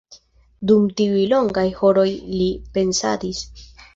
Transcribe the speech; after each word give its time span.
Dum 0.71 0.87
tiuj 1.01 1.25
longaj 1.33 1.65
horoj 1.81 2.07
li 2.39 2.49
pensadis. 2.79 3.45